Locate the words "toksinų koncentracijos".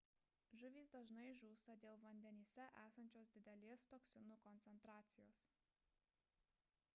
3.93-5.45